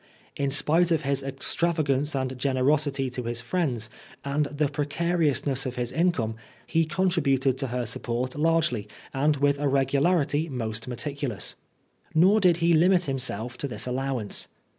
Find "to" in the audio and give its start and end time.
3.11-3.21, 7.59-7.67, 13.59-13.67